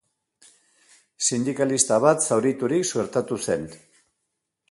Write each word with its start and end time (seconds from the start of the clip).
Sindikalista 1.25 1.99
bat 2.07 2.25
zauriturik 2.29 2.89
suertatu 2.93 3.41
zen. 3.49 3.71